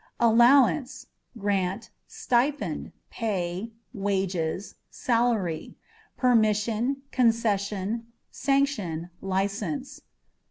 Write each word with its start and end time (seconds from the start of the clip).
Allowance 0.19 1.05
â€" 1.37 1.41
grant, 1.41 1.91
stipend, 2.07 2.91
pay, 3.11 3.69
wages, 3.93 4.73
salary; 4.89 5.75
permission, 6.17 7.03
concession, 7.11 8.07
sanction, 8.31 9.11
licence. 9.21 10.01